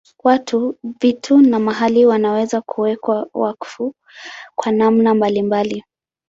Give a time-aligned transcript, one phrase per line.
[0.23, 3.93] Watu, vitu na mahali wanaweza kuwekwa wakfu
[4.55, 5.83] kwa namna mbalimbali.